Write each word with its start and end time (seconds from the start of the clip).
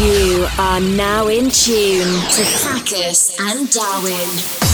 You 0.00 0.48
are 0.58 0.80
now 0.80 1.28
in 1.28 1.50
tune 1.50 2.08
to 2.30 2.42
Fracus 2.42 3.32
and 3.38 3.70
Darwin. 3.70 4.73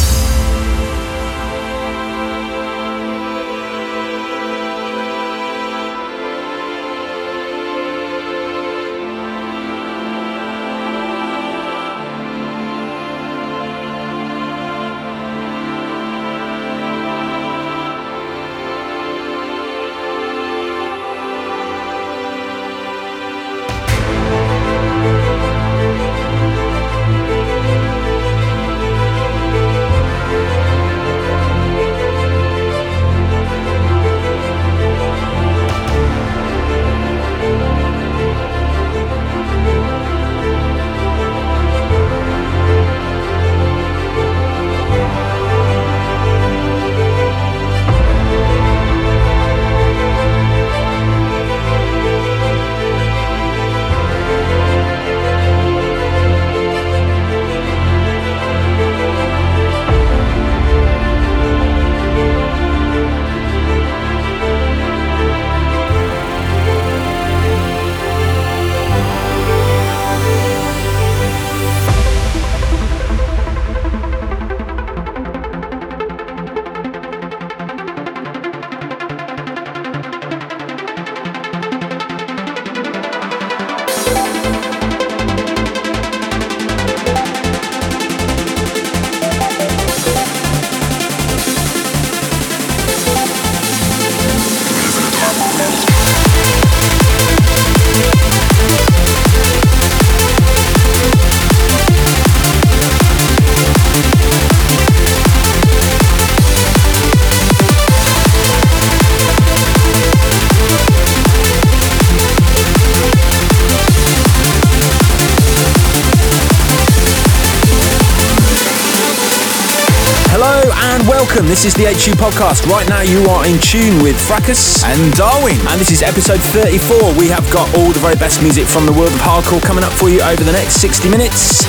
Welcome. 121.31 121.47
This 121.47 121.65
is 121.65 121.75
the 121.75 121.87
HU 121.87 122.19
podcast. 122.19 122.67
Right 122.67 122.89
now, 122.89 123.03
you 123.03 123.23
are 123.31 123.47
in 123.47 123.55
tune 123.61 124.03
with 124.03 124.17
Fracus 124.19 124.83
and 124.83 124.99
Darwin. 125.15 125.55
And 125.69 125.81
this 125.81 125.93
is 125.93 126.03
episode 126.03 126.41
34. 126.41 127.15
We 127.15 127.29
have 127.29 127.47
got 127.53 127.71
all 127.79 127.93
the 127.93 128.01
very 128.01 128.17
best 128.17 128.43
music 128.43 128.67
from 128.67 128.85
the 128.85 128.93
world 128.93 129.13
of 129.13 129.21
hardcore 129.21 129.63
coming 129.63 129.85
up 129.85 129.93
for 129.93 130.09
you 130.09 130.21
over 130.23 130.43
the 130.43 130.51
next 130.51 130.81
60 130.83 131.09
minutes. 131.09 131.63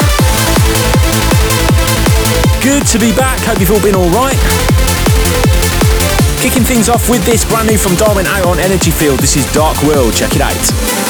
Good 2.66 2.88
to 2.90 2.98
be 2.98 3.14
back. 3.14 3.38
Hope 3.46 3.60
you've 3.60 3.70
all 3.70 3.84
been 3.86 3.94
all 3.94 4.10
right. 4.10 4.40
Kicking 6.42 6.64
things 6.64 6.90
off 6.90 7.10
with 7.10 7.24
this 7.26 7.46
brand 7.46 7.70
new 7.70 7.78
from 7.78 7.94
Darwin 7.96 8.26
out 8.26 8.46
on 8.48 8.58
Energy 8.58 8.90
Field. 8.90 9.20
This 9.20 9.38
is 9.38 9.46
Dark 9.54 9.78
World. 9.84 10.14
Check 10.16 10.34
it 10.34 10.42
out. 10.42 11.01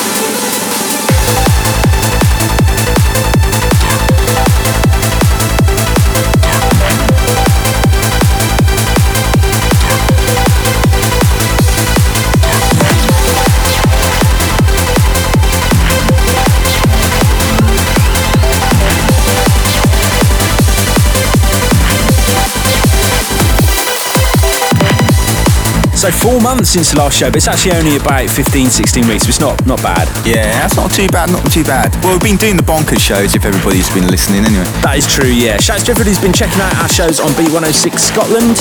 So 26.02 26.10
four 26.10 26.42
months 26.42 26.74
since 26.74 26.90
the 26.90 26.98
last 26.98 27.14
show, 27.14 27.30
but 27.30 27.38
it's 27.38 27.48
actually 27.48 27.78
only 27.78 27.94
about 27.94 28.26
15, 28.26 28.74
16 28.74 29.06
weeks, 29.06 29.22
so 29.22 29.30
it's 29.30 29.38
not, 29.38 29.54
not 29.70 29.78
bad. 29.86 30.10
Yeah, 30.26 30.50
that's 30.58 30.74
not 30.74 30.90
too 30.90 31.06
bad, 31.14 31.30
not 31.30 31.46
too 31.54 31.62
bad. 31.62 31.94
Well, 32.02 32.18
we've 32.18 32.26
been 32.26 32.42
doing 32.42 32.58
the 32.58 32.66
bonkers 32.66 32.98
shows 32.98 33.38
if 33.38 33.46
everybody's 33.46 33.86
been 33.94 34.10
listening 34.10 34.42
anyway. 34.42 34.66
That 34.82 34.98
is 34.98 35.06
true, 35.06 35.30
yeah. 35.30 35.62
Shouts 35.62 35.86
to 35.86 35.94
everybody 35.94 36.10
who's 36.10 36.26
been 36.26 36.34
checking 36.34 36.58
out 36.58 36.74
our 36.82 36.90
shows 36.90 37.22
on 37.22 37.30
B106 37.38 38.02
Scotland. 38.02 38.58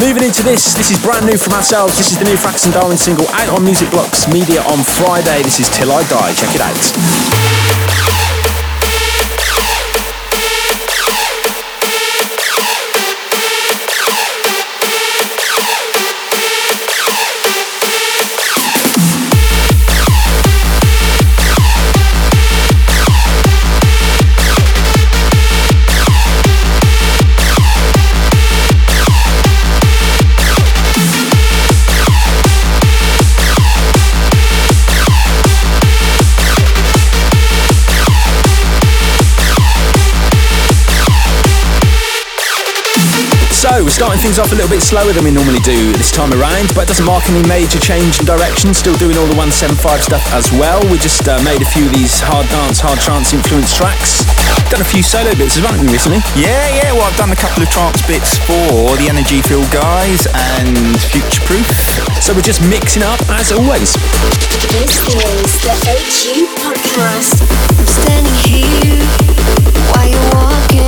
Moving 0.00 0.24
into 0.24 0.40
this, 0.40 0.72
this 0.72 0.88
is 0.88 0.96
brand 1.04 1.28
new 1.28 1.36
from 1.36 1.52
ourselves. 1.52 2.00
This 2.00 2.08
is 2.08 2.16
the 2.16 2.24
new 2.24 2.40
Fracus 2.40 2.64
and 2.64 2.72
Darwin 2.72 2.96
single 2.96 3.28
out 3.36 3.52
on 3.52 3.60
Music 3.60 3.92
Blocks 3.92 4.24
Media 4.32 4.64
on 4.72 4.80
Friday. 4.88 5.44
This 5.44 5.60
is 5.60 5.68
Till 5.68 5.92
I 5.92 6.00
Die. 6.08 6.32
Check 6.32 6.56
it 6.56 6.64
out. 6.64 7.33
We're 43.84 43.92
starting 43.92 44.16
things 44.16 44.40
off 44.40 44.48
a 44.48 44.56
little 44.56 44.72
bit 44.72 44.80
slower 44.80 45.12
than 45.12 45.28
we 45.28 45.30
normally 45.30 45.60
do 45.60 45.92
this 46.00 46.08
time 46.08 46.32
around, 46.32 46.72
but 46.72 46.88
it 46.88 46.96
doesn't 46.96 47.04
mark 47.04 47.28
any 47.28 47.44
major 47.44 47.76
change 47.76 48.16
in 48.16 48.24
direction. 48.24 48.72
Still 48.72 48.96
doing 48.96 49.20
all 49.20 49.28
the 49.28 49.36
175 49.36 50.00
stuff 50.00 50.24
as 50.32 50.48
well. 50.56 50.80
We 50.88 50.96
just 50.96 51.28
uh, 51.28 51.36
made 51.44 51.60
a 51.60 51.68
few 51.68 51.84
of 51.84 51.92
these 51.92 52.16
hard 52.24 52.48
dance, 52.48 52.80
hard 52.80 52.96
trance 53.04 53.36
influenced 53.36 53.76
tracks. 53.76 54.24
Done 54.72 54.80
a 54.80 54.88
few 54.88 55.04
solo 55.04 55.36
bits 55.36 55.60
as 55.60 55.62
well, 55.62 55.76
haven't 55.76 55.92
we, 55.92 56.00
recently? 56.00 56.24
Yeah, 56.32 56.64
yeah. 56.80 56.96
Well, 56.96 57.04
I've 57.04 57.18
done 57.20 57.36
a 57.36 57.36
couple 57.36 57.60
of 57.60 57.68
trance 57.68 58.00
bits 58.08 58.40
for 58.48 58.96
the 58.96 59.04
Energy 59.12 59.44
Field 59.44 59.68
guys 59.68 60.24
and 60.32 60.96
Future 61.12 61.44
Proof. 61.44 61.68
So 62.24 62.32
we're 62.32 62.46
just 62.46 62.64
mixing 62.64 63.04
up 63.04 63.20
as 63.36 63.52
always. 63.52 63.92
This 64.72 64.96
is 65.12 65.60
the 65.60 65.76
HU 65.76 66.48
podcast. 66.56 67.44
I'm 67.76 67.84
standing 67.84 68.38
here 68.48 69.04
while 69.92 70.08
you're 70.08 70.30
walking 70.32 70.83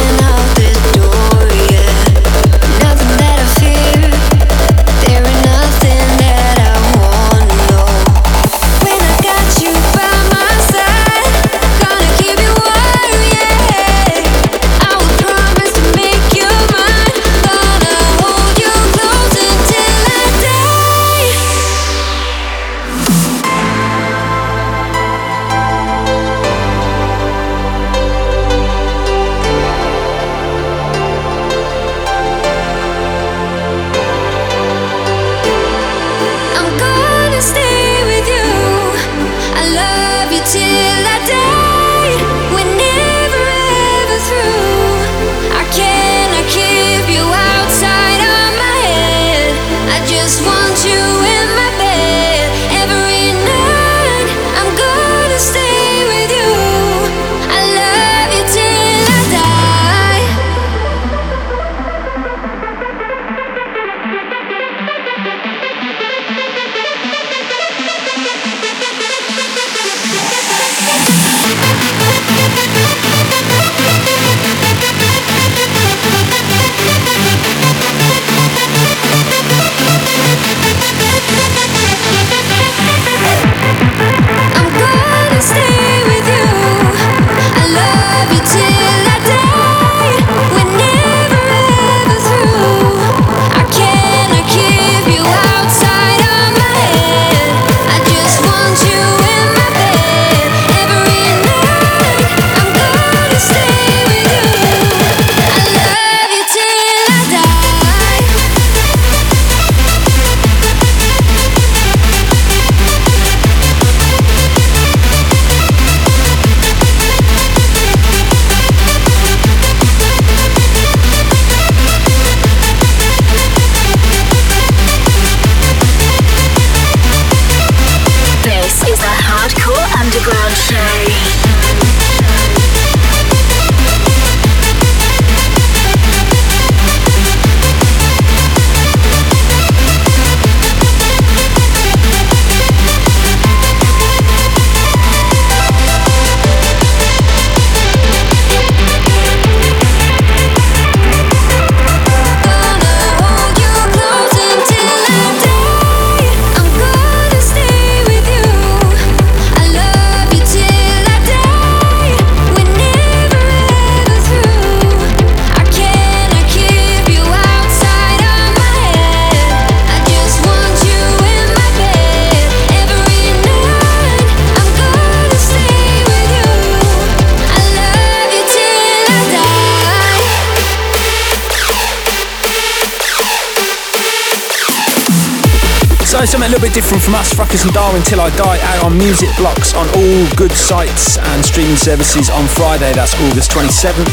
Fracus 187.66 187.74
Darwin 187.74 188.02
Till 188.02 188.20
I 188.20 188.30
Die, 188.30 188.58
out 188.60 188.84
on 188.84 188.98
Music 188.98 189.28
Blocks 189.36 189.74
on 189.74 189.88
all 189.88 190.36
good 190.36 190.52
sites 190.52 191.18
and 191.18 191.44
streaming 191.44 191.76
services 191.76 192.30
on 192.30 192.46
Friday, 192.46 192.92
that's 192.92 193.14
August 193.30 193.50
27th, 193.50 194.06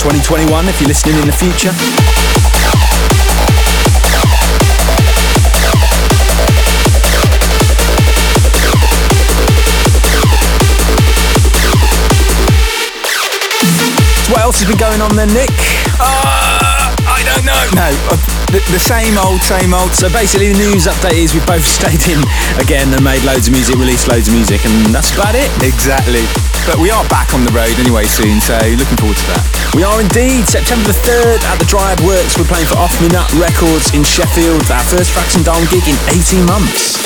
2021, 0.00 0.68
if 0.68 0.80
you're 0.80 0.88
listening 0.88 1.18
in 1.20 1.26
the 1.26 1.32
future. 1.32 1.70
What 14.30 14.40
else 14.42 14.60
has 14.60 14.68
been 14.68 14.78
going 14.78 15.00
on 15.00 15.16
then, 15.16 15.28
Nick? 15.28 15.50
Uh, 15.98 16.94
I 17.06 17.22
don't 17.24 17.44
know. 17.44 17.68
No, 17.74 17.90
uh, 18.10 18.39
the, 18.50 18.60
the 18.74 18.82
same 18.82 19.14
old, 19.14 19.38
same 19.42 19.70
old. 19.70 19.94
So 19.94 20.10
basically, 20.10 20.50
the 20.50 20.58
news 20.58 20.90
update 20.90 21.18
is 21.18 21.34
we've 21.34 21.46
both 21.46 21.64
stayed 21.78 22.02
in 22.10 22.20
again 22.58 22.90
and 22.90 23.02
made 23.02 23.22
loads 23.22 23.46
of 23.46 23.54
music, 23.54 23.78
released 23.78 24.10
loads 24.10 24.26
of 24.26 24.34
music, 24.34 24.62
and 24.66 24.90
that's 24.90 25.14
about 25.14 25.38
it. 25.38 25.48
Exactly. 25.62 26.26
But 26.66 26.82
we 26.82 26.90
are 26.90 27.06
back 27.08 27.32
on 27.32 27.46
the 27.46 27.54
road 27.54 27.72
anyway 27.78 28.04
soon, 28.04 28.42
so 28.42 28.58
looking 28.76 28.98
forward 28.98 29.16
to 29.16 29.26
that. 29.32 29.44
We 29.74 29.86
are 29.86 29.98
indeed. 30.02 30.50
September 30.50 30.84
the 30.90 30.98
3rd 31.06 31.40
at 31.46 31.56
the 31.62 31.68
Dryad 31.70 32.02
Works. 32.02 32.36
We're 32.36 32.50
playing 32.50 32.66
for 32.66 32.76
Off 32.76 32.94
Me 33.00 33.08
Nut 33.08 33.30
Records 33.38 33.94
in 33.94 34.02
Sheffield. 34.02 34.66
Our 34.70 34.84
first 34.90 35.14
Fracus 35.14 35.38
and 35.38 35.46
Darwin 35.46 35.70
gig 35.70 35.86
in 35.86 35.96
18 36.10 36.44
months. 36.44 36.98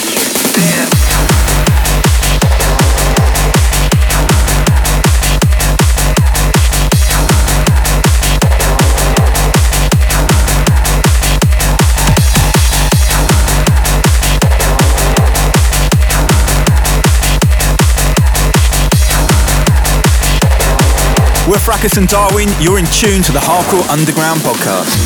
We're 21.46 21.56
Fracus 21.56 21.98
and 21.98 22.08
Darwin. 22.08 22.48
You're 22.58 22.78
in 22.78 22.86
tune 22.86 23.20
to 23.20 23.30
the 23.30 23.38
Hardcore 23.38 23.86
Underground 23.90 24.40
podcast. 24.40 24.96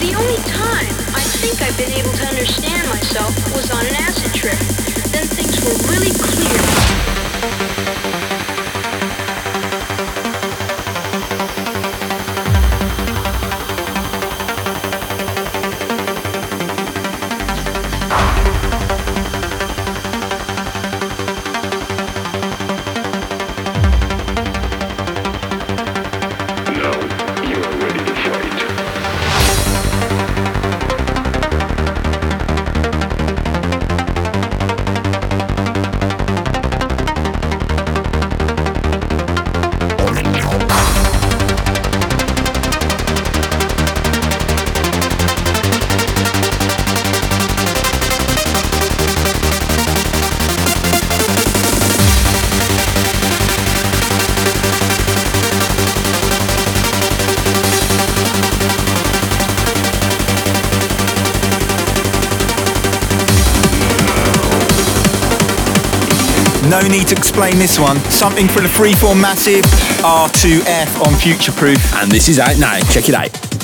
The 0.00 0.14
only 0.14 0.36
time 0.44 0.92
I 1.16 1.24
think 1.40 1.62
I've 1.62 1.78
been 1.78 1.92
able 1.92 2.12
to 2.12 2.26
understand 2.26 2.86
myself 2.90 3.34
was 3.56 3.70
on 3.70 3.86
an 3.86 3.94
acid 3.94 4.34
trip. 4.34 4.58
Then 5.12 5.24
things 5.28 5.56
were 5.64 5.72
really 5.90 6.12
clear. 6.12 6.83
No 66.70 66.80
need 66.80 67.08
to 67.08 67.16
explain 67.16 67.58
this 67.58 67.78
one. 67.78 67.98
Something 68.10 68.48
for 68.48 68.60
the 68.60 68.68
Freeform 68.68 69.20
Massive 69.20 69.64
R2F 70.02 71.06
on 71.06 71.14
Future 71.14 71.52
Proof. 71.52 71.94
And 71.96 72.10
this 72.10 72.28
is 72.28 72.38
out 72.38 72.58
now. 72.58 72.78
Check 72.90 73.08
it 73.08 73.14
out. 73.14 73.63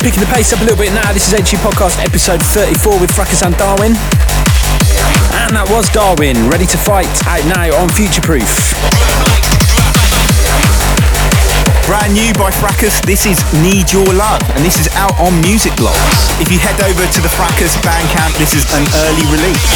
Picking 0.00 0.20
the 0.20 0.30
pace 0.30 0.52
up 0.52 0.60
a 0.60 0.64
little 0.64 0.78
bit 0.78 0.94
now. 0.94 1.12
This 1.12 1.26
is 1.26 1.34
HU 1.34 1.58
Podcast 1.58 1.98
episode 1.98 2.40
34 2.54 3.00
with 3.02 3.10
Fracus 3.10 3.42
and 3.42 3.52
Darwin. 3.58 3.98
And 5.42 5.58
that 5.58 5.66
was 5.74 5.90
Darwin, 5.90 6.38
ready 6.46 6.70
to 6.70 6.78
fight, 6.78 7.10
out 7.26 7.42
now 7.50 7.74
on 7.82 7.90
Future 7.90 8.22
Proof. 8.22 8.46
Brand 11.84 12.14
new 12.14 12.30
by 12.38 12.54
Fracus, 12.54 13.02
this 13.02 13.26
is 13.26 13.42
Need 13.58 13.90
Your 13.90 14.06
Love, 14.14 14.40
and 14.54 14.62
this 14.62 14.78
is 14.78 14.86
out 14.94 15.18
on 15.18 15.34
Music 15.42 15.74
Blocks. 15.74 16.30
If 16.38 16.46
you 16.52 16.62
head 16.62 16.78
over 16.78 17.02
to 17.02 17.20
the 17.20 17.32
Fracus 17.34 17.74
Bandcamp, 17.82 18.38
this 18.38 18.54
is 18.54 18.64
an 18.70 18.86
early 19.02 19.26
release. 19.34 19.66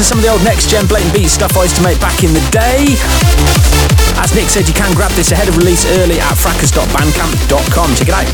To 0.00 0.04
some 0.04 0.16
of 0.16 0.24
the 0.24 0.30
old 0.30 0.42
next 0.44 0.70
gen 0.70 0.86
blatant 0.86 1.12
beat 1.12 1.28
stuff 1.28 1.54
I 1.58 1.64
used 1.64 1.76
to 1.76 1.82
make 1.82 2.00
back 2.00 2.24
in 2.24 2.32
the 2.32 2.40
day. 2.48 2.96
As 4.16 4.34
Nick 4.34 4.48
said, 4.48 4.66
you 4.66 4.72
can 4.72 4.94
grab 4.94 5.10
this 5.12 5.30
ahead 5.30 5.46
of 5.46 5.58
release 5.58 5.84
early 6.00 6.18
at 6.18 6.36
fracus.bandcamp.com. 6.40 7.94
Check 7.96 8.08
it 8.08 8.14
out. 8.14 8.24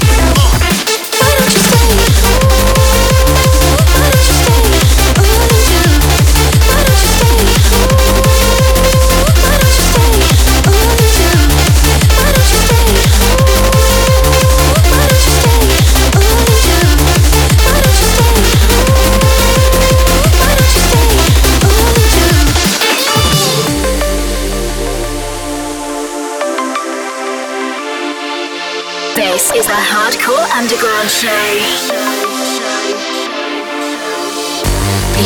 Is 29.56 29.66
the 29.66 29.72
Hardcore 29.72 30.44
Underground 30.54 31.08
Show. 31.08 32.15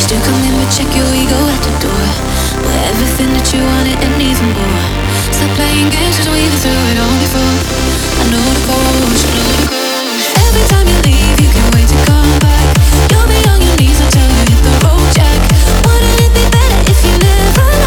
Do 0.07 0.16
come 0.23 0.40
in, 0.45 0.54
but 0.57 0.71
check 0.73 0.88
your 0.97 1.09
ego 1.12 1.37
at 1.50 1.61
the 1.61 1.75
door. 1.83 2.04
Everything 2.88 3.28
that 3.37 3.47
you 3.52 3.61
wanted 3.61 3.99
and 4.00 4.16
even 4.23 4.49
more. 4.54 4.83
Stop 5.35 5.50
playing 5.59 5.90
games, 5.90 6.16
cause 6.16 6.30
we've 6.30 6.47
been 6.47 6.61
through 6.62 6.85
it 6.95 6.99
all 7.00 7.16
before. 7.21 7.54
I 8.21 8.25
know 8.33 8.40
the. 8.40 8.61
Every 10.47 10.64
time 10.73 10.87
you 10.87 10.99
leave, 11.04 11.37
you 11.42 11.50
can't 11.52 11.73
wait 11.75 11.88
to 11.90 11.99
come 12.09 12.33
back. 12.40 12.66
You'll 13.12 13.28
be 13.28 13.40
on 13.50 13.61
your 13.61 13.76
knees 13.76 14.00
until 14.00 14.25
you 14.25 14.42
hit 14.49 14.62
the 14.62 14.75
road, 14.87 15.04
Jack. 15.12 15.38
Wouldn't 15.85 16.16
it 16.23 16.33
be 16.33 16.45
better 16.49 16.80
if 16.88 16.99
you 17.04 17.14
never 17.21 17.79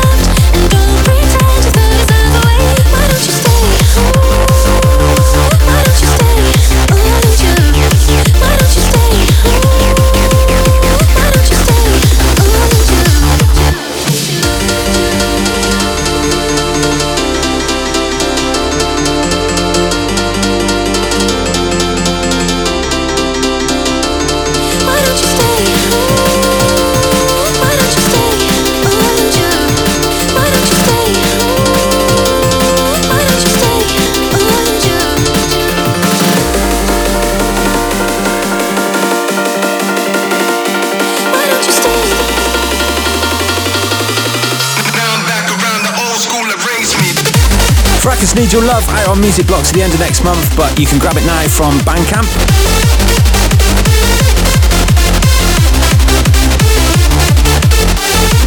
Need 48.36 48.52
Your 48.52 48.64
Love 48.64 48.88
out 48.90 49.10
on 49.10 49.22
Music 49.22 49.46
Blocks 49.46 49.70
at 49.70 49.76
the 49.76 49.84
end 49.84 49.94
of 49.94 50.00
next 50.00 50.24
month, 50.24 50.58
but 50.58 50.80
you 50.80 50.88
can 50.88 50.98
grab 50.98 51.16
it 51.18 51.26
now 51.26 51.48
from 51.48 51.78
Bandcamp. 51.86 52.26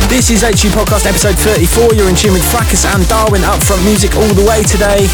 This 0.09 0.31
is 0.31 0.43
HU 0.43 0.71
Podcast 0.71 1.07
episode 1.07 1.39
34. 1.39 1.95
You're 1.95 2.09
in 2.09 2.17
tune 2.17 2.33
with 2.33 2.43
Fracus 2.51 2.85
and 2.85 3.07
Darwin 3.07 3.45
up 3.45 3.63
front 3.63 3.85
music 3.85 4.17
all 4.17 4.35
the 4.35 4.45
way 4.45 4.65
today. 4.65 5.07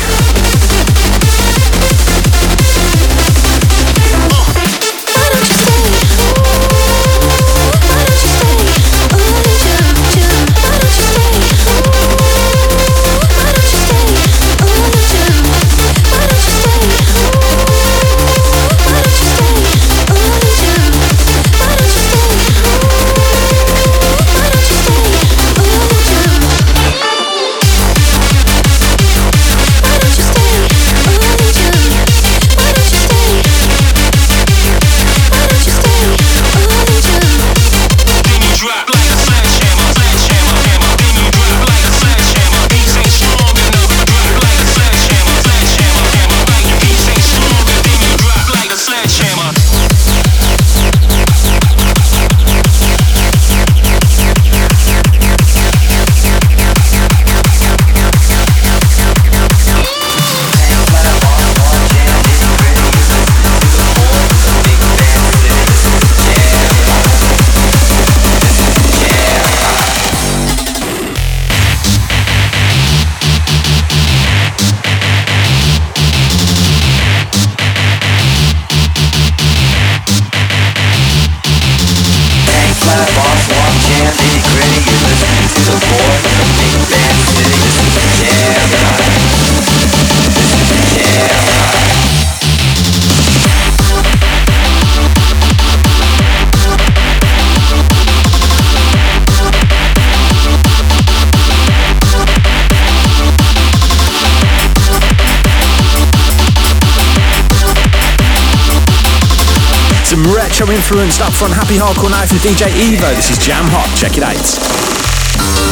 Influenced 110.70 111.20
upfront 111.20 111.52
happy 111.52 111.76
hardcore 111.76 112.10
night 112.10 112.28
from 112.28 112.38
DJ 112.38 112.68
Evo. 112.68 113.14
This 113.16 113.30
is 113.30 113.38
Jam 113.38 113.64
Hot. 113.66 113.88
Check 113.96 114.18
it 114.18 114.22
out. 114.22 115.71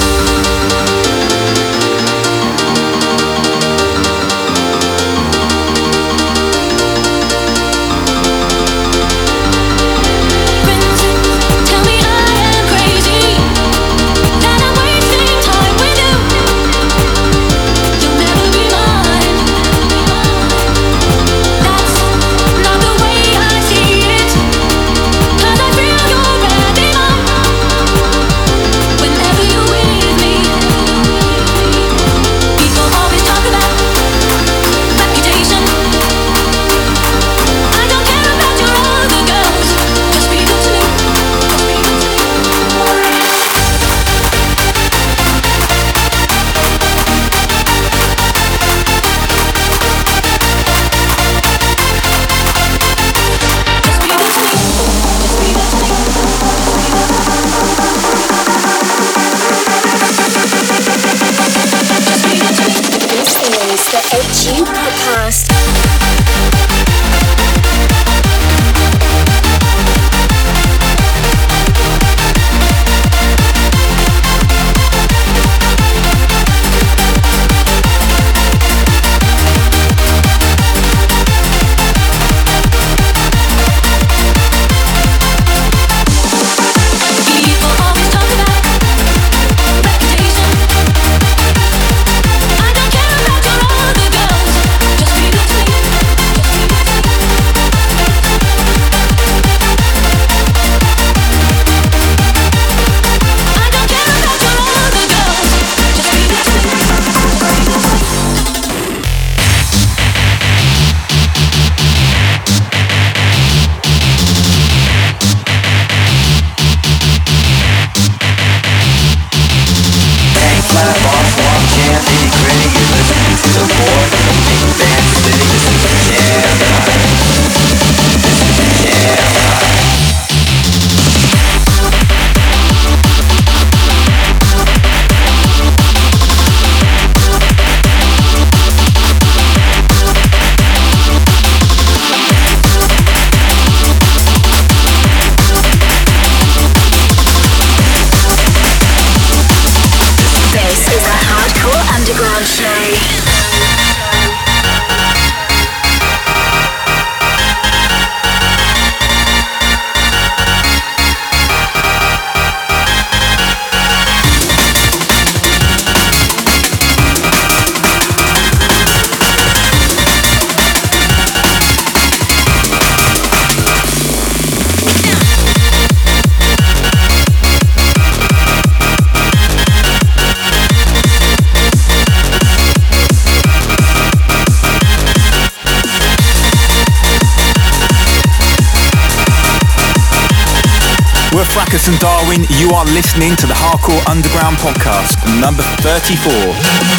Number 195.41 195.63
34. 195.81 196.90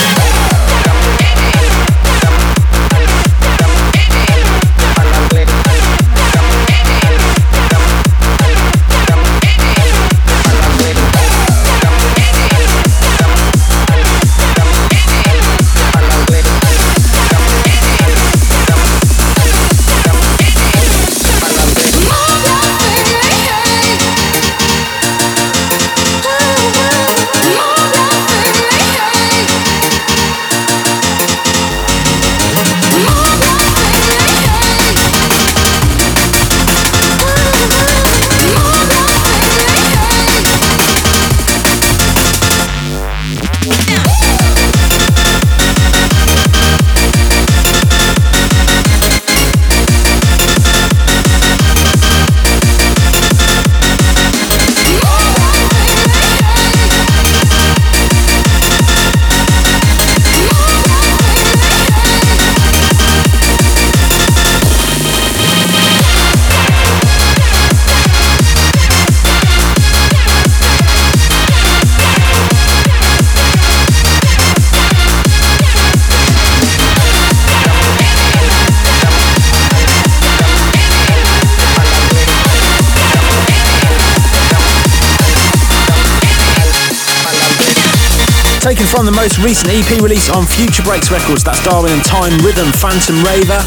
Most 89.21 89.37
recent 89.45 89.69
EP 89.69 90.01
release 90.01 90.33
on 90.33 90.49
Future 90.49 90.81
Breaks 90.81 91.11
Records, 91.13 91.43
that's 91.43 91.61
Darwin 91.61 91.93
and 91.93 92.01
Time 92.03 92.33
Rhythm 92.41 92.73
Phantom 92.73 93.13
Raver. 93.21 93.61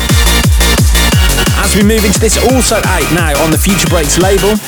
As 1.62 1.79
we 1.79 1.87
move 1.87 2.03
into 2.03 2.19
this 2.19 2.35
also 2.51 2.83
out 2.83 3.07
now 3.14 3.31
on 3.38 3.55
the 3.55 3.59
Future 3.59 3.87
Breaks 3.87 4.19
label. 4.19 4.59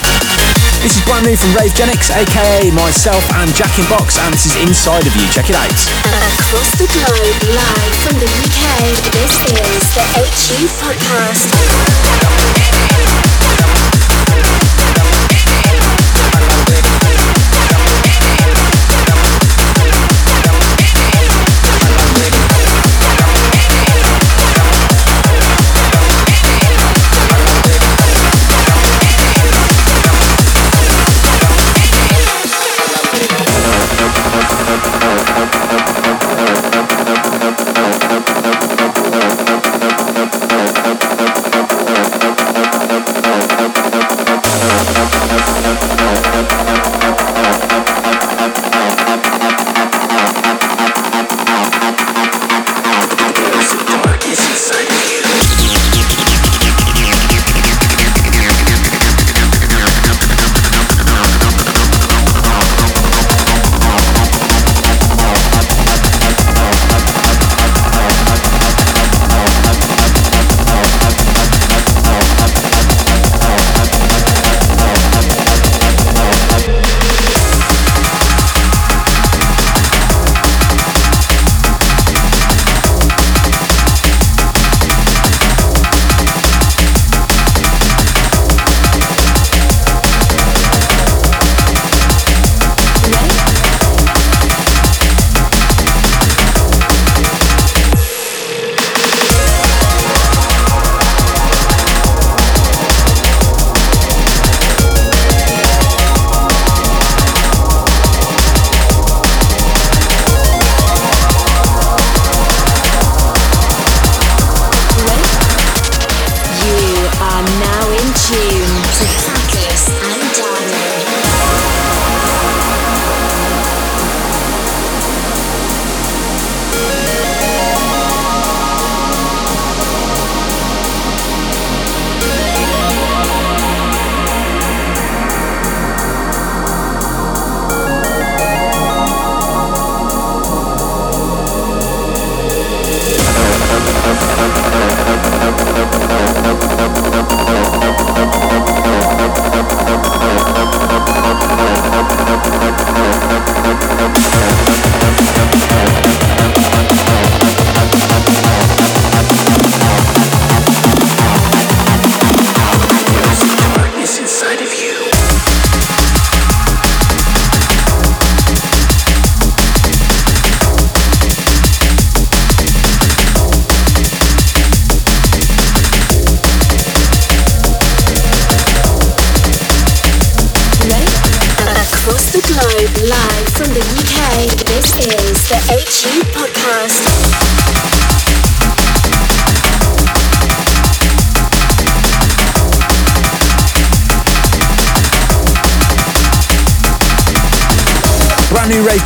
This 0.87 0.94
is 0.94 1.03
brand 1.03 1.27
new 1.27 1.35
from 1.35 1.51
Ravegenics, 1.59 2.14
aka 2.14 2.70
myself 2.70 3.27
and 3.42 3.51
Jack 3.59 3.75
in 3.83 3.87
Box, 3.90 4.14
and 4.14 4.31
this 4.33 4.46
is 4.46 4.55
Inside 4.62 5.03
of 5.11 5.16
You. 5.18 5.27
Check 5.35 5.51
it 5.51 5.59
out. 5.59 5.75
Across 5.75 6.79
the 6.79 6.87
globe, 6.94 7.35
live 7.51 7.94
from 8.07 8.22
the 8.22 8.31
UK, 8.46 8.94
this 9.11 9.42
is 9.59 9.83
the 9.90 10.07
HU 10.14 10.70
Podcast. 10.79 11.51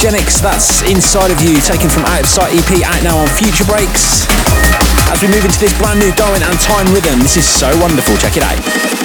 Brand 0.01 0.41
that's 0.41 0.81
Inside 0.89 1.31
of 1.31 1.43
You, 1.43 1.61
taken 1.61 1.91
from 1.91 2.05
Out 2.07 2.21
of 2.21 2.27
Sight 2.27 2.55
EP, 2.55 2.83
out 2.87 3.03
now 3.05 3.19
on 3.19 3.29
Future 3.37 3.65
Breaks. 3.65 4.25
As 5.13 5.21
we 5.21 5.29
move 5.29 5.45
into 5.45 5.61
this 5.61 5.77
brand 5.77 6.01
new 6.01 6.11
Darwin 6.13 6.43
and 6.43 6.59
Time 6.59 6.87
rhythm, 6.95 7.21
this 7.21 7.37
is 7.37 7.47
so 7.47 7.69
wonderful, 7.81 8.17
check 8.17 8.37
it 8.37 8.43
out. 8.43 9.00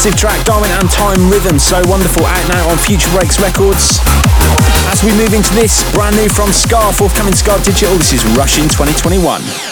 Massive 0.00 0.16
track, 0.16 0.46
Darwin 0.46 0.70
and 0.70 0.90
Time 0.90 1.28
Rhythm, 1.28 1.58
so 1.58 1.82
wonderful, 1.84 2.24
out 2.24 2.48
now 2.48 2.70
on 2.70 2.78
Future 2.78 3.10
Breaks 3.10 3.38
Records. 3.38 4.00
As 4.88 5.04
we 5.04 5.12
move 5.12 5.34
into 5.34 5.52
this, 5.52 5.84
brand 5.92 6.16
new 6.16 6.26
from 6.30 6.54
Scar, 6.54 6.90
forthcoming 6.90 7.34
Scar 7.34 7.58
Digital, 7.58 7.94
this 7.96 8.14
is 8.14 8.24
Rushing 8.34 8.64
2021. 8.64 9.69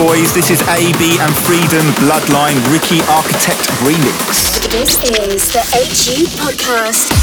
Boys. 0.00 0.32
This 0.32 0.50
is 0.50 0.62
AB 0.62 1.18
and 1.20 1.36
Freedom 1.44 1.84
Bloodline 2.00 2.56
Ricky 2.72 3.02
Architect 3.02 3.68
remix. 3.84 4.58
This 4.70 4.96
is 5.04 5.52
the 5.52 5.60
HU 5.60 6.24
podcast. 6.40 7.19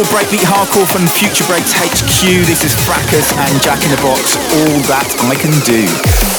More 0.00 0.08
breakbeat 0.08 0.40
hardcore 0.40 0.86
from 0.86 1.06
Future 1.06 1.44
Breaks 1.44 1.74
HQ. 1.74 2.24
This 2.46 2.64
is 2.64 2.72
Fracus 2.72 3.36
and 3.36 3.62
Jack 3.62 3.84
in 3.84 3.90
the 3.90 4.00
Box. 4.00 4.36
All 4.56 4.80
that 4.88 5.14
I 5.28 5.34
can 5.34 5.52
do. 5.60 6.29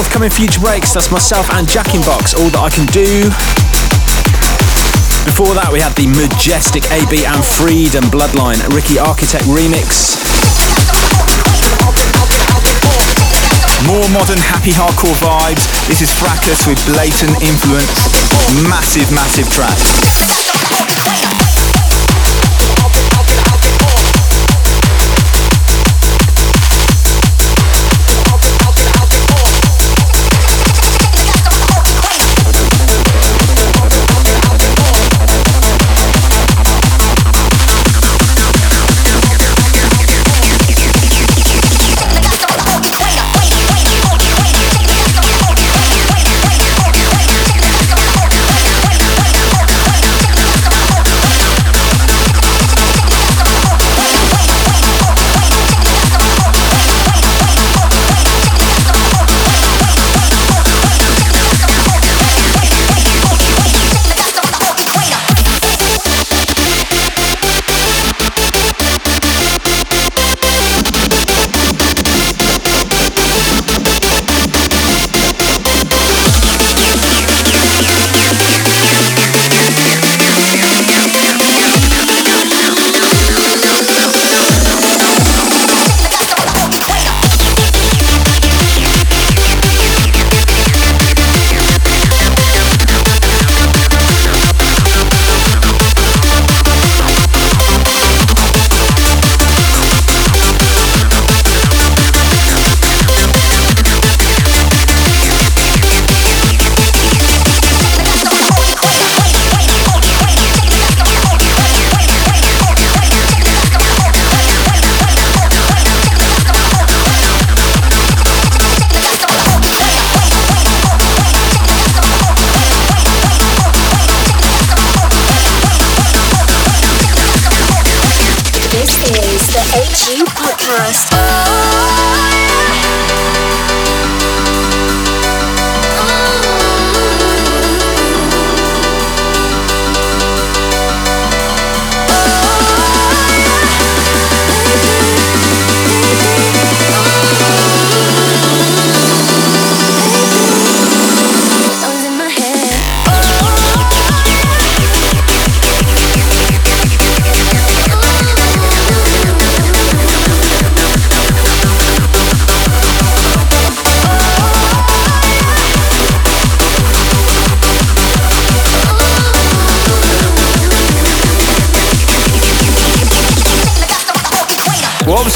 Forthcoming 0.00 0.30
future 0.30 0.60
breaks, 0.60 0.94
that's 0.94 1.12
myself 1.12 1.44
and 1.52 1.68
Jack 1.68 1.94
in 1.94 2.00
Box, 2.08 2.32
all 2.32 2.48
that 2.56 2.64
I 2.64 2.72
can 2.72 2.88
do. 2.88 3.28
Before 5.28 5.52
that, 5.52 5.68
we 5.68 5.76
had 5.76 5.92
the 5.92 6.08
majestic 6.08 6.88
AB 6.88 7.28
and 7.28 7.36
Freedom 7.44 8.08
Bloodline 8.08 8.64
Ricky 8.72 8.96
Architect 8.96 9.44
remix. 9.44 10.16
More 13.84 14.08
modern, 14.08 14.40
happy 14.40 14.72
hardcore 14.72 15.12
vibes. 15.20 15.68
This 15.84 16.00
is 16.00 16.08
Fracus 16.08 16.64
with 16.64 16.80
Blatant 16.88 17.36
Influence. 17.44 17.92
Massive, 18.72 19.12
massive 19.12 19.52
track. 19.52 19.76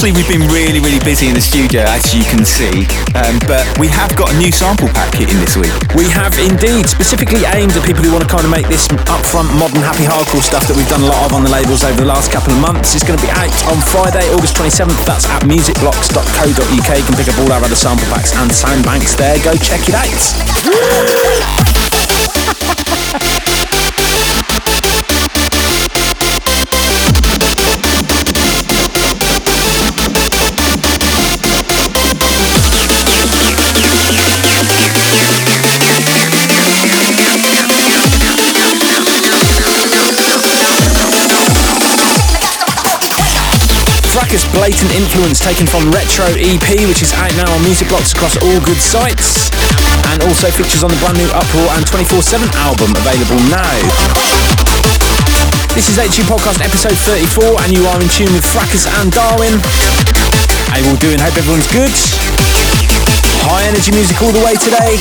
Obviously 0.05 0.20
we've 0.20 0.28
been 0.36 0.52
really, 0.52 0.84
really 0.84 1.00
busy 1.00 1.32
in 1.32 1.34
the 1.34 1.40
studio, 1.40 1.80
as 1.88 2.12
you 2.12 2.20
can 2.28 2.44
see, 2.44 2.84
um, 3.16 3.40
but 3.48 3.64
we 3.80 3.88
have 3.88 4.12
got 4.20 4.28
a 4.28 4.36
new 4.36 4.52
sample 4.52 4.88
pack 4.92 5.09
hitting 5.16 5.40
this 5.40 5.57
week. 5.57 5.72
We 5.96 6.05
have 6.12 6.36
indeed, 6.36 6.84
specifically 6.84 7.40
aimed 7.57 7.72
at 7.72 7.88
people 7.88 8.05
who 8.05 8.12
want 8.12 8.20
to 8.20 8.28
kind 8.28 8.44
of 8.44 8.52
make 8.52 8.68
this 8.68 8.84
upfront, 9.09 9.48
modern, 9.57 9.80
happy, 9.80 10.05
hardcore 10.05 10.44
stuff 10.44 10.68
that 10.68 10.76
we've 10.76 10.88
done 10.92 11.00
a 11.00 11.09
lot 11.09 11.24
of 11.24 11.32
on 11.32 11.40
the 11.40 11.48
labels 11.48 11.88
over 11.88 11.96
the 11.96 12.05
last 12.05 12.28
couple 12.28 12.52
of 12.52 12.61
months. 12.61 12.92
It's 12.92 13.07
going 13.07 13.16
to 13.16 13.24
be 13.24 13.32
out 13.32 13.57
on 13.72 13.80
Friday, 13.80 14.28
August 14.36 14.61
27th. 14.61 15.09
That's 15.09 15.24
at 15.24 15.40
musicblocks.co.uk. 15.48 16.90
You 16.92 17.05
can 17.09 17.16
pick 17.16 17.32
up 17.32 17.40
all 17.40 17.48
our 17.48 17.64
other 17.64 17.78
sample 17.78 18.05
packs 18.12 18.36
and 18.36 18.52
sound 18.52 18.84
banks 18.84 19.16
there. 19.16 19.40
Go 19.40 19.57
check 19.57 19.88
it 19.88 19.96
out. 19.96 21.64
Blatant 44.51 44.91
Influence 44.91 45.39
taken 45.39 45.62
from 45.62 45.87
Retro 45.95 46.26
EP, 46.35 46.66
which 46.91 47.07
is 47.07 47.14
out 47.14 47.30
now 47.39 47.47
on 47.55 47.62
Music 47.62 47.87
Blocks 47.87 48.11
across 48.11 48.35
all 48.43 48.59
good 48.66 48.82
sites, 48.82 49.47
and 50.11 50.26
also 50.26 50.51
features 50.51 50.82
on 50.82 50.91
the 50.91 50.99
brand 50.99 51.14
new 51.14 51.30
Uproar 51.30 51.70
and 51.78 51.87
24-7 51.87 52.43
album 52.59 52.91
available 52.99 53.39
now. 53.47 53.78
This 55.78 55.87
is 55.87 56.03
HU 56.03 56.26
Podcast 56.26 56.59
episode 56.66 56.99
34, 56.99 57.62
and 57.62 57.70
you 57.78 57.87
are 57.87 58.03
in 58.03 58.11
tune 58.11 58.35
with 58.35 58.43
Fracus 58.43 58.91
and 58.99 59.14
Darwin. 59.14 59.55
How 60.66 60.82
you 60.82 60.91
all 60.91 60.99
doing? 60.99 61.22
Hope 61.22 61.39
everyone's 61.39 61.70
good. 61.70 61.95
High 63.47 63.70
energy 63.70 63.95
music 63.95 64.18
all 64.18 64.35
the 64.35 64.43
way 64.43 64.59
today. 64.59 64.99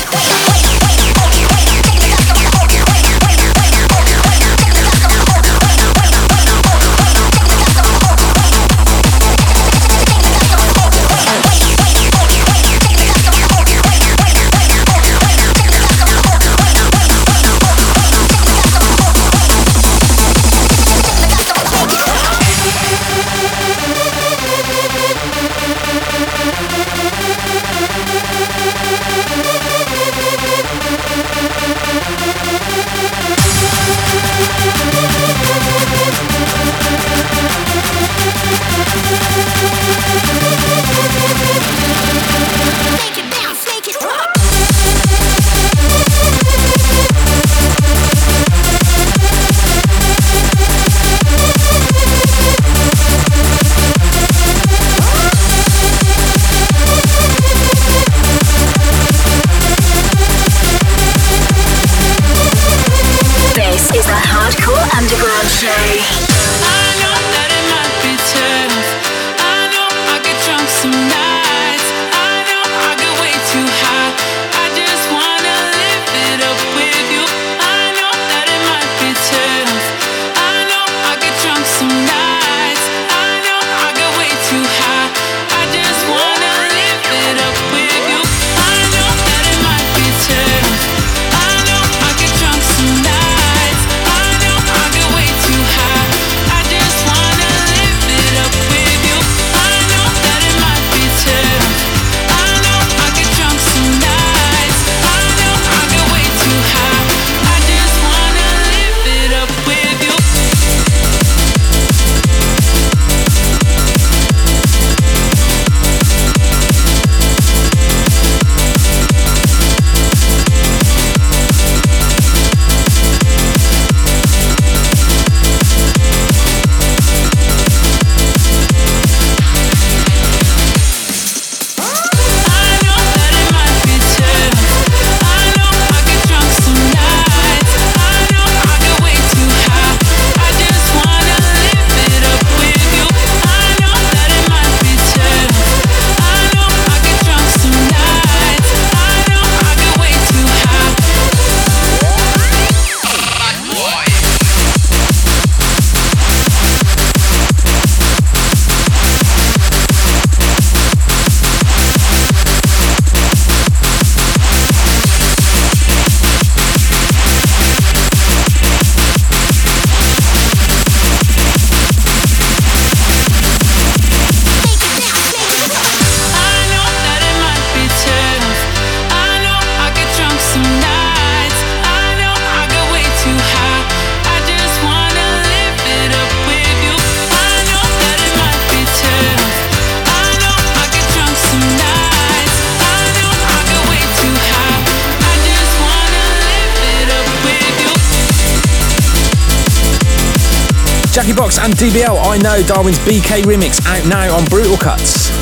And 201.64 201.72
DBL, 201.80 202.20
I 202.20 202.36
know 202.36 202.60
Darwin's 202.66 202.98
BK 202.98 203.40
remix 203.48 203.80
out 203.86 204.04
now 204.06 204.36
on 204.36 204.44
Brutal 204.46 204.76
Cuts. 204.76 205.32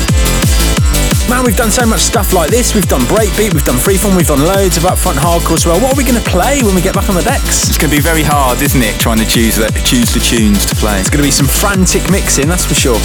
Man, 1.27 1.43
we've 1.43 1.55
done 1.55 1.69
so 1.69 1.85
much 1.85 1.99
stuff 1.99 2.31
like 2.31 2.49
this. 2.49 2.73
We've 2.73 2.87
done 2.87 3.01
breakbeat, 3.11 3.53
we've 3.53 3.65
done 3.65 3.75
freeform, 3.75 4.15
we've 4.15 4.27
done 4.27 4.39
loads 4.39 4.77
of 4.77 4.83
upfront 4.83 5.19
hardcore 5.19 5.55
as 5.55 5.65
well. 5.65 5.81
What 5.81 5.93
are 5.93 5.97
we 5.97 6.05
going 6.05 6.21
to 6.21 6.29
play 6.29 6.63
when 6.63 6.75
we 6.75 6.81
get 6.81 6.95
back 6.95 7.09
on 7.09 7.15
the 7.15 7.23
decks? 7.23 7.67
It's 7.67 7.77
going 7.77 7.91
to 7.91 7.97
be 7.97 8.01
very 8.01 8.23
hard, 8.23 8.61
isn't 8.61 8.81
it, 8.81 8.97
trying 9.01 9.19
to 9.19 9.27
choose 9.27 9.57
the, 9.57 9.67
choose 9.83 10.13
the 10.13 10.21
tunes 10.21 10.65
to 10.67 10.75
play. 10.75 10.97
It's 10.99 11.09
going 11.09 11.21
to 11.21 11.27
be 11.27 11.31
some 11.31 11.47
frantic 11.47 12.09
mixing, 12.09 12.47
that's 12.47 12.65
for 12.65 12.75
sure. 12.75 12.99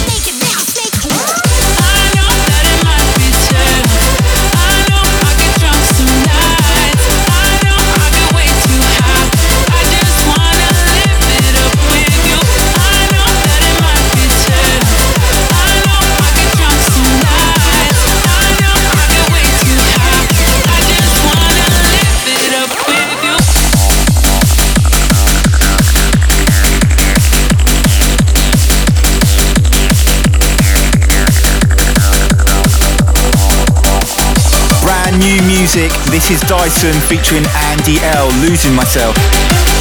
Music. 35.75 35.91
This 36.09 36.31
is 36.31 36.41
Dyson 36.49 36.93
featuring 37.01 37.45
Andy 37.69 37.97
L. 38.01 38.27
Losing 38.41 38.73
Myself. 38.73 39.15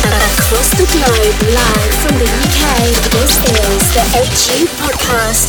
Across 0.05 0.77
the 0.77 0.85
globe, 0.93 1.37
live 1.49 1.95
from 2.05 2.19
the 2.19 2.29
UK, 2.29 2.93
this 3.17 3.41
is 3.41 3.85
the 3.97 4.05
HU 4.13 4.67
Podcast. 4.77 5.49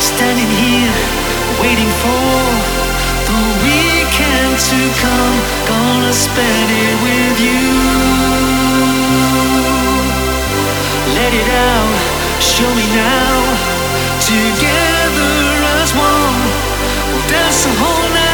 Standing 0.00 0.48
here, 0.48 0.96
waiting 1.60 1.92
for 2.00 2.24
the 3.28 3.40
weekend 3.64 4.58
to 4.58 4.80
come. 5.02 5.36
Gonna 5.66 6.12
spend 6.14 6.70
it 6.70 7.02
with 7.02 7.40
you. 7.40 8.67
Let 11.28 11.36
it 11.36 11.50
out, 11.50 12.40
show 12.40 12.74
me 12.74 12.86
now. 12.88 13.36
Together 14.18 15.36
as 15.76 15.92
one, 15.92 16.40
we'll 17.12 17.28
dance 17.28 17.64
the 17.64 17.72
whole 17.76 18.08
night 18.14 18.27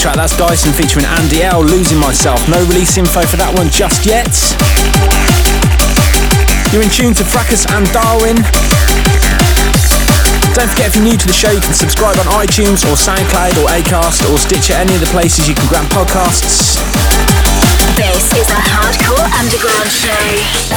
track, 0.00 0.16
that's 0.16 0.34
Dyson 0.34 0.72
featuring 0.72 1.04
Andy 1.04 1.42
L. 1.42 1.60
Losing 1.60 1.98
Myself. 1.98 2.40
No 2.48 2.56
release 2.72 2.96
info 2.96 3.20
for 3.20 3.36
that 3.36 3.52
one 3.52 3.68
just 3.68 4.08
yet. 4.08 4.32
You're 6.72 6.80
in 6.80 6.88
tune 6.88 7.12
to 7.20 7.24
Fracus 7.24 7.68
and 7.68 7.84
Darwin. 7.92 8.40
Don't 10.56 10.72
forget, 10.72 10.88
if 10.88 10.96
you're 10.96 11.04
new 11.04 11.20
to 11.20 11.26
the 11.28 11.36
show, 11.36 11.52
you 11.52 11.60
can 11.60 11.76
subscribe 11.76 12.16
on 12.16 12.24
iTunes 12.40 12.80
or 12.88 12.96
SoundCloud 12.96 13.60
or 13.60 13.68
Acast 13.68 14.24
or 14.32 14.40
Stitcher, 14.40 14.72
any 14.72 14.96
of 14.96 15.04
the 15.04 15.10
places 15.12 15.44
you 15.44 15.52
can 15.54 15.68
grab 15.68 15.84
podcasts. 15.92 16.80
This 18.00 18.32
is 18.32 18.48
a 18.48 18.60
hardcore 18.72 19.28
underground 19.36 19.90
show. 19.92 20.69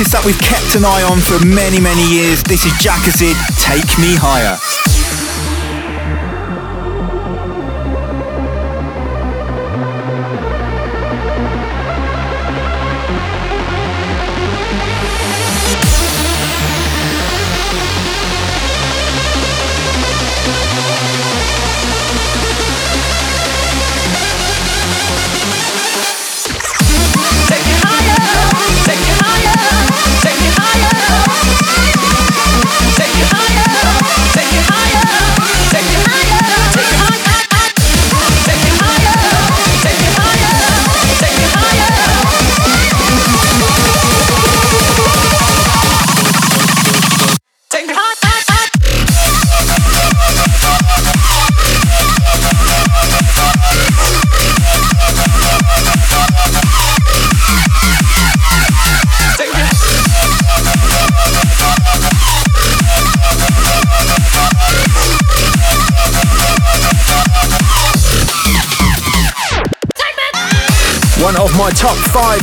artist 0.00 0.12
that 0.16 0.24
we've 0.24 0.40
kept 0.40 0.76
an 0.76 0.84
eye 0.84 1.04
on 1.04 1.20
for 1.20 1.36
many, 1.44 1.78
many 1.78 2.08
years. 2.08 2.42
This 2.42 2.64
is 2.64 2.72
Jackazid, 2.80 3.36
Take 3.60 3.98
Me 4.00 4.16
Higher. 4.16 4.69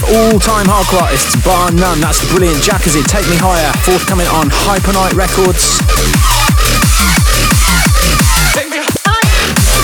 all-time 0.07 0.65
hardcore 0.67 1.03
artists, 1.03 1.35
bar 1.43 1.71
none. 1.71 1.99
That's 1.99 2.23
the 2.23 2.27
brilliant 2.31 2.63
Jackazi, 2.63 3.03
Take 3.03 3.27
Me 3.27 3.35
Higher, 3.35 3.71
forthcoming 3.83 4.27
on 4.31 4.47
Hypernite 4.63 5.13
Records. 5.19 5.83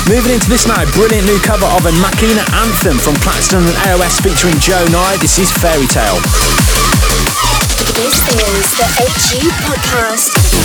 Moving 0.08 0.36
into 0.36 0.48
this 0.50 0.68
now, 0.68 0.84
brilliant 0.96 1.28
new 1.28 1.40
cover 1.40 1.68
of 1.76 1.86
a 1.86 1.94
Makina 2.00 2.44
anthem 2.64 2.98
from 3.00 3.16
Claxton 3.20 3.64
and 3.64 3.76
AOS 3.92 4.22
featuring 4.24 4.56
Joe 4.60 4.86
Nye. 4.92 5.18
This 5.20 5.40
is 5.40 5.52
Fairy 5.52 5.88
Tale. 5.88 6.20
This 8.00 8.16
is 8.16 8.68
the 8.80 8.88
HU 8.88 9.50
Podcast. 9.68 10.63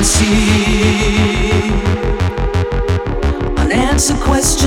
can 0.00 0.06
see 0.06 1.72
unanswered 3.58 4.16
questions. 4.20 4.59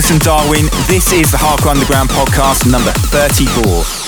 Fracus 0.00 0.10
and 0.12 0.20
Darwin. 0.20 0.66
This 0.86 1.12
is 1.12 1.30
the 1.30 1.36
Hardcore 1.36 1.72
Underground 1.72 2.10
podcast 2.10 2.70
number 2.70 2.90
34. 2.92 3.99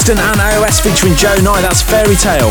Braxton 0.00 0.24
and 0.32 0.40
iOS 0.40 0.80
featuring 0.80 1.14
Joe 1.14 1.36
Knight, 1.44 1.60
that's 1.60 1.82
Fairy 1.82 2.16
Tale. 2.16 2.48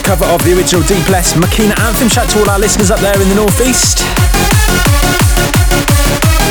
Cover 0.00 0.24
of 0.32 0.40
the 0.42 0.56
original 0.56 0.80
Deep 0.88 1.06
Less 1.10 1.34
Makina 1.34 1.78
anthem. 1.84 2.08
Shout 2.08 2.30
to 2.30 2.38
all 2.40 2.48
our 2.48 2.58
listeners 2.58 2.90
up 2.90 2.98
there 3.00 3.12
in 3.20 3.28
the 3.28 3.34
northeast. 3.34 3.98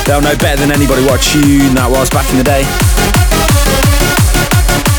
They'll 0.06 0.22
know 0.22 0.38
better 0.38 0.62
than 0.62 0.70
anybody 0.70 1.02
what 1.10 1.26
tune 1.26 1.74
that 1.74 1.90
was 1.90 2.12
back 2.14 2.30
in 2.30 2.38
the 2.38 2.46
day. 2.46 2.62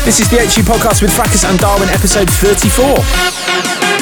This 0.03 0.19
is 0.19 0.27
the 0.27 0.43
HU 0.43 0.67
podcast 0.67 1.01
with 1.01 1.15
Fracus 1.15 1.47
and 1.47 1.57
Darwin, 1.57 1.87
episode 1.87 2.27
34. 2.27 4.00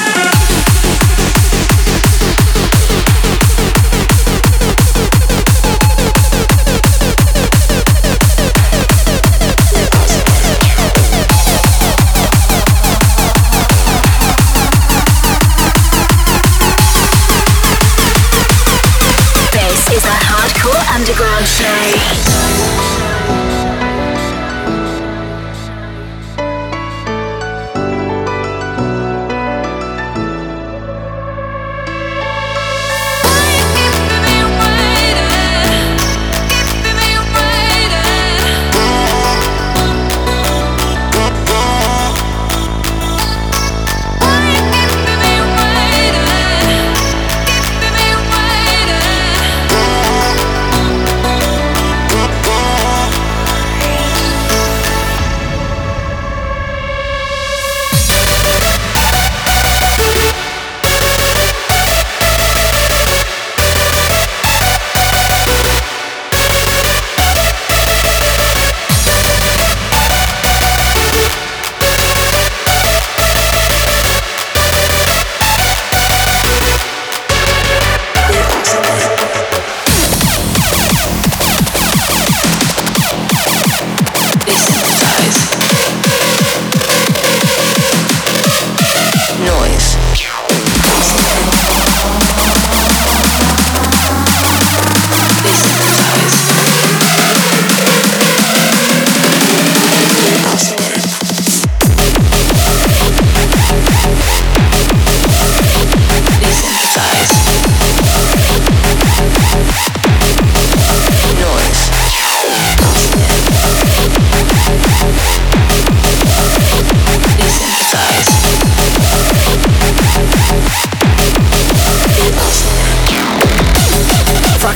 Underground 21.10 21.46
show. 21.48 22.69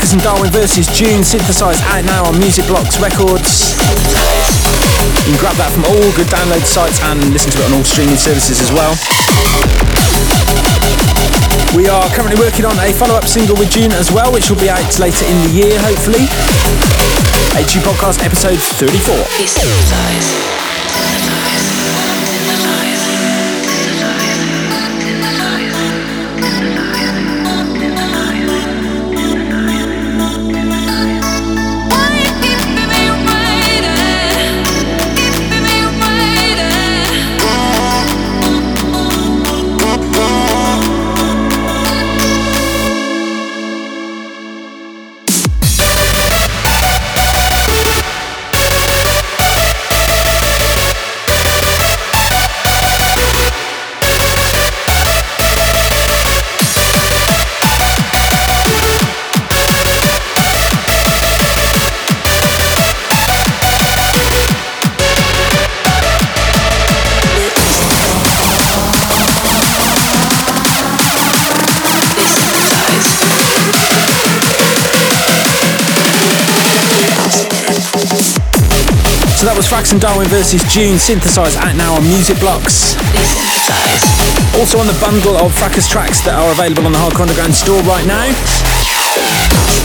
Fracus 0.04 0.12
and 0.12 0.22
Darwin 0.22 0.50
versus 0.50 0.86
June, 0.88 1.24
synthesised 1.24 1.80
out 1.88 2.04
now 2.04 2.24
on 2.28 2.38
Music 2.38 2.66
Blocks 2.66 3.00
Records. 3.00 3.72
You 5.24 5.32
can 5.32 5.40
grab 5.40 5.56
that 5.56 5.72
from 5.72 5.80
all 5.88 6.12
good 6.12 6.28
download 6.28 6.60
sites 6.68 7.00
and 7.08 7.32
listen 7.32 7.48
to 7.52 7.58
it 7.64 7.64
on 7.72 7.80
all 7.80 7.84
streaming 7.84 8.20
services 8.20 8.60
as 8.60 8.68
well. 8.76 8.92
We 11.72 11.88
are 11.88 12.04
currently 12.12 12.36
working 12.36 12.68
on 12.68 12.76
a 12.84 12.92
follow-up 12.92 13.24
single 13.24 13.56
with 13.56 13.70
June 13.72 13.92
as 13.92 14.12
well, 14.12 14.28
which 14.28 14.50
will 14.50 14.60
be 14.60 14.68
out 14.68 14.84
later 15.00 15.24
in 15.24 15.40
the 15.48 15.52
year, 15.56 15.72
hopefully. 15.80 16.28
HU 17.56 17.80
Podcast 17.80 18.20
episode 18.20 18.60
34. 18.76 19.24
And 79.94 80.02
Darwin 80.02 80.26
versus 80.26 80.60
June, 80.64 80.98
synthesised 80.98 81.54
out 81.54 81.76
now 81.76 81.94
on 81.94 82.02
Music 82.02 82.34
Blocks. 82.40 82.98
Also 84.58 84.82
on 84.82 84.88
the 84.90 84.98
bundle 84.98 85.36
of 85.38 85.54
Fracus 85.54 85.88
tracks 85.88 86.18
that 86.26 86.34
are 86.34 86.50
available 86.50 86.82
on 86.82 86.90
the 86.90 86.98
Hardcore 86.98 87.30
Underground 87.30 87.54
store 87.54 87.78
right 87.86 88.02
now. 88.02 88.26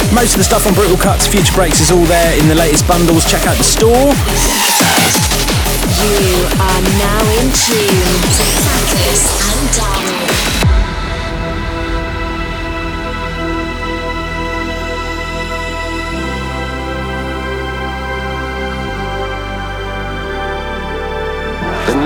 Most 0.10 0.34
of 0.34 0.42
the 0.42 0.50
stuff 0.50 0.66
on 0.66 0.74
Brutal 0.74 0.98
Cuts, 0.98 1.28
Future 1.28 1.54
Breaks 1.54 1.80
is 1.80 1.92
all 1.92 2.02
there 2.10 2.34
in 2.42 2.48
the 2.50 2.56
latest 2.56 2.88
bundles. 2.88 3.22
Check 3.22 3.46
out 3.46 3.54
the 3.62 3.70
store. 3.70 4.10
You 6.02 6.42
are 6.58 6.82
now 6.98 7.22
in 7.38 7.54
tune 7.54 9.39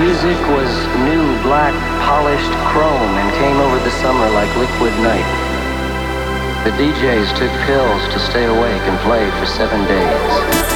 music 0.00 0.38
was 0.50 0.70
new, 1.06 1.22
black, 1.42 1.74
polished 2.02 2.50
chrome 2.72 3.14
and 3.14 3.28
came 3.38 3.56
over 3.58 3.78
the 3.84 3.90
summer 4.02 4.28
like 4.30 4.50
liquid 4.56 4.92
night. 5.02 5.26
The 6.64 6.70
DJs 6.70 7.36
took 7.38 7.52
pills 7.66 8.02
to 8.12 8.18
stay 8.18 8.44
awake 8.44 8.82
and 8.82 8.98
play 9.00 9.30
for 9.38 9.46
seven 9.46 9.86
days. 9.86 10.73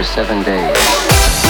For 0.00 0.04
seven 0.04 0.42
days. 0.42 1.49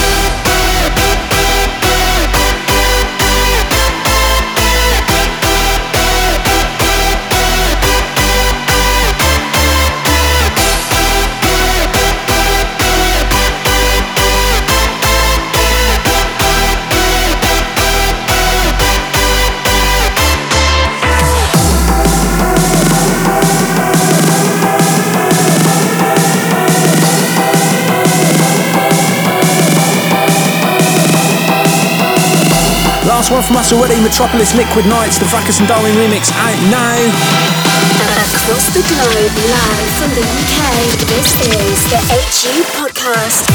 From 33.51 33.57
us 33.57 33.73
already, 33.73 34.01
Metropolis 34.01 34.55
Liquid 34.55 34.87
Nights, 34.87 35.19
the 35.19 35.25
Fracus 35.25 35.59
and 35.59 35.67
Darwin 35.67 35.91
remix 35.97 36.31
out 36.39 36.55
now. 36.71 36.95
Across 38.39 38.71
the 38.71 38.83
globe, 38.87 39.35
live 39.51 39.91
from 39.99 40.11
the 40.15 40.23
UK, 40.23 40.63
this 41.11 41.35
is 41.59 41.83
the 41.91 41.99
HU 41.99 42.63
Podcast. 42.79 43.50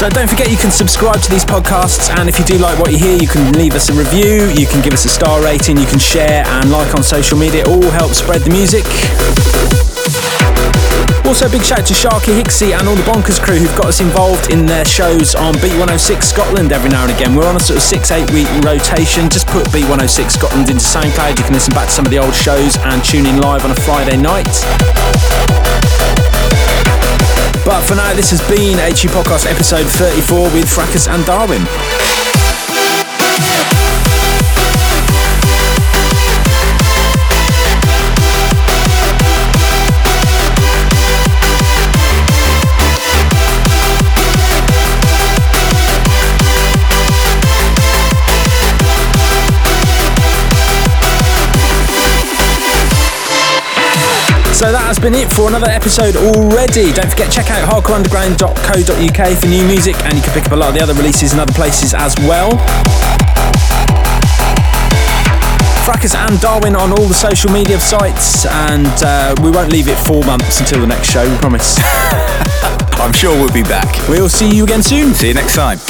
So 0.00 0.08
don't 0.08 0.30
forget 0.30 0.50
you 0.50 0.56
can 0.56 0.70
subscribe 0.70 1.20
to 1.20 1.30
these 1.30 1.44
podcasts 1.44 2.08
and 2.16 2.26
if 2.26 2.38
you 2.38 2.44
do 2.46 2.56
like 2.56 2.78
what 2.78 2.90
you 2.90 2.96
hear 2.96 3.20
you 3.20 3.28
can 3.28 3.52
leave 3.52 3.74
us 3.74 3.90
a 3.90 3.92
review, 3.92 4.48
you 4.56 4.66
can 4.66 4.80
give 4.80 4.94
us 4.94 5.04
a 5.04 5.10
star 5.10 5.44
rating, 5.44 5.76
you 5.76 5.84
can 5.84 5.98
share 5.98 6.42
and 6.56 6.70
like 6.70 6.94
on 6.94 7.02
social 7.02 7.36
media, 7.36 7.60
it 7.60 7.68
all 7.68 7.90
helps 7.90 8.16
spread 8.16 8.40
the 8.40 8.48
music. 8.48 8.80
Also, 11.28 11.44
a 11.44 11.50
big 11.50 11.62
shout 11.62 11.80
out 11.80 11.86
to 11.86 11.92
Sharkey 11.92 12.32
Hixxy 12.32 12.72
and 12.72 12.88
all 12.88 12.96
the 12.96 13.02
Bonkers 13.02 13.38
crew 13.38 13.56
who've 13.56 13.76
got 13.76 13.92
us 13.92 14.00
involved 14.00 14.50
in 14.50 14.64
their 14.64 14.86
shows 14.86 15.34
on 15.34 15.52
Beat 15.60 15.76
106 15.76 16.26
Scotland 16.26 16.72
every 16.72 16.88
now 16.88 17.04
and 17.04 17.12
again. 17.12 17.34
We're 17.36 17.46
on 17.46 17.56
a 17.56 17.60
sort 17.60 17.76
of 17.76 17.82
six, 17.82 18.10
eight 18.10 18.30
week 18.32 18.48
rotation. 18.64 19.28
Just 19.28 19.48
put 19.48 19.70
Beat 19.70 19.84
106 19.84 20.32
Scotland 20.32 20.70
into 20.70 20.80
SoundCloud. 20.80 21.36
You 21.36 21.44
can 21.44 21.52
listen 21.52 21.74
back 21.74 21.88
to 21.88 21.92
some 21.92 22.06
of 22.06 22.10
the 22.10 22.18
old 22.18 22.34
shows 22.34 22.78
and 22.88 23.04
tune 23.04 23.26
in 23.26 23.36
live 23.42 23.66
on 23.66 23.70
a 23.70 23.76
Friday 23.84 24.16
night. 24.16 25.59
But 27.70 27.82
for 27.86 27.94
now, 27.94 28.12
this 28.14 28.32
has 28.32 28.40
been 28.48 28.78
HU 28.78 29.08
Podcast 29.10 29.46
episode 29.46 29.86
34 29.86 30.50
with 30.50 30.64
Fracus 30.64 31.06
and 31.06 31.24
Darwin. 31.24 32.39
So 54.70 54.78
that 54.78 54.86
has 54.86 55.00
been 55.00 55.14
it 55.18 55.26
for 55.32 55.48
another 55.48 55.66
episode 55.66 56.14
already. 56.14 56.92
Don't 56.92 57.10
forget, 57.10 57.26
check 57.26 57.50
out 57.50 57.66
hardcoreunderground.co.uk 57.66 59.38
for 59.42 59.46
new 59.48 59.66
music, 59.66 59.98
and 60.06 60.14
you 60.14 60.22
can 60.22 60.32
pick 60.32 60.46
up 60.46 60.52
a 60.52 60.54
lot 60.54 60.68
of 60.68 60.74
the 60.76 60.80
other 60.80 60.94
releases 60.94 61.32
in 61.32 61.40
other 61.40 61.52
places 61.52 61.92
as 61.92 62.14
well. 62.20 62.52
Fracus 65.82 66.14
and 66.14 66.40
Darwin 66.40 66.76
on 66.76 66.92
all 66.92 67.08
the 67.10 67.18
social 67.18 67.50
media 67.50 67.80
sites, 67.80 68.46
and 68.46 68.86
uh, 69.02 69.34
we 69.42 69.50
won't 69.50 69.72
leave 69.72 69.88
it 69.88 69.98
four 69.98 70.22
months 70.22 70.60
until 70.60 70.82
the 70.82 70.86
next 70.86 71.10
show, 71.10 71.28
we 71.28 71.36
promise. 71.38 71.74
I'm 73.02 73.12
sure 73.12 73.34
we'll 73.34 73.52
be 73.52 73.64
back. 73.64 73.90
We'll 74.08 74.28
see 74.28 74.54
you 74.54 74.62
again 74.62 74.84
soon. 74.84 75.14
See 75.14 75.26
you 75.26 75.34
next 75.34 75.56
time. 75.56 75.80